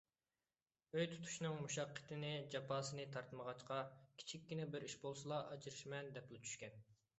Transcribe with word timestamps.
ئۆي 0.95 1.03
تۇتۇشنىڭ 1.11 1.57
مۇشەققىتىنى، 1.65 2.31
جاپاسىنى 2.55 3.05
تارتمىغاچقا، 3.17 3.79
كىچىككىنە 4.23 4.69
بىر 4.75 4.89
ئىش 4.91 4.99
بولسىلا 5.07 5.41
«ئاجرىشىمەن» 5.53 6.13
دەپلا 6.19 6.45
چۈشكەن. 6.49 6.85